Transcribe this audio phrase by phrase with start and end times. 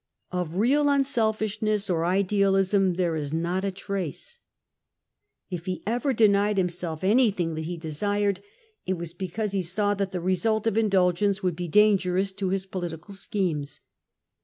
[0.31, 4.39] Of leal unselfishness or idealism there is not a trace;
[5.51, 8.41] if he C^SAB 292 ever denied himself anything that he desired,
[8.87, 12.49] it was because he saw that the result of indulgence would he dan gerous to
[12.49, 13.81] his political schemes.